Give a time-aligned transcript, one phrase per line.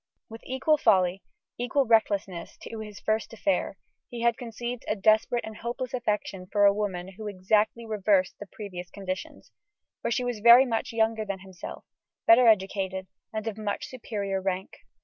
[0.29, 1.21] With equal folly,
[1.59, 3.77] equal recklessness, to his first affair,
[4.09, 8.47] he had conceived a desperate and hopeless affection for a woman who exactly reversed the
[8.47, 9.51] previous conditions
[10.01, 11.85] for she was very much younger than himself,
[12.25, 14.75] better educated, and of much superior rank.